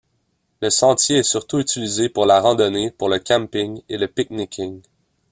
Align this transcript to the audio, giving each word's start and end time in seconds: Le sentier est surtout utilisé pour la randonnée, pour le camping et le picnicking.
Le 0.61 0.71
sentier 0.71 1.17
est 1.17 1.21
surtout 1.23 1.59
utilisé 1.59 2.09
pour 2.09 2.25
la 2.25 2.41
randonnée, 2.41 2.89
pour 2.89 3.07
le 3.07 3.19
camping 3.19 3.83
et 3.87 3.99
le 3.99 4.07
picnicking. 4.07 4.81